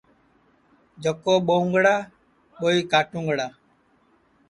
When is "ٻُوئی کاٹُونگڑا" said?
2.59-3.47